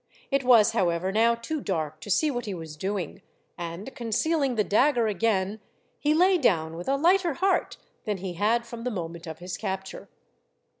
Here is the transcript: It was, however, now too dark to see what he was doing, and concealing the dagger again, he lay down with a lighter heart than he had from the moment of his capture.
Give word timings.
It 0.31 0.43
was, 0.43 0.71
however, 0.71 1.11
now 1.11 1.35
too 1.35 1.61
dark 1.61 1.99
to 2.01 2.09
see 2.09 2.31
what 2.31 2.47
he 2.47 2.55
was 2.55 2.75
doing, 2.75 3.21
and 3.55 3.93
concealing 3.93 4.55
the 4.55 4.63
dagger 4.63 5.05
again, 5.05 5.59
he 5.99 6.15
lay 6.15 6.39
down 6.39 6.75
with 6.75 6.89
a 6.89 6.95
lighter 6.97 7.33
heart 7.35 7.77
than 8.05 8.17
he 8.17 8.33
had 8.33 8.65
from 8.65 8.83
the 8.83 8.89
moment 8.89 9.27
of 9.27 9.37
his 9.37 9.57
capture. 9.57 10.09